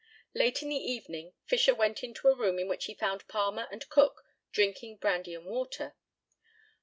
[0.33, 3.87] Late in the evening Fisher went into a room in which he found Palmer and
[3.87, 5.93] Cook drinking brandy and water.